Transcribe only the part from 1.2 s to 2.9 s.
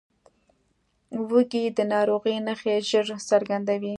وزې د ناروغۍ نښې